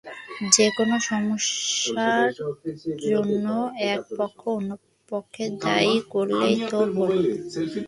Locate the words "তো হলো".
6.71-7.21